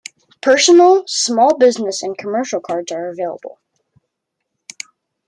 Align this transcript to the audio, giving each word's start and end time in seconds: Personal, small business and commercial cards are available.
Personal, 0.41 1.03
small 1.05 1.59
business 1.59 2.01
and 2.01 2.17
commercial 2.17 2.59
cards 2.59 2.91
are 2.91 3.07
available. 3.09 3.59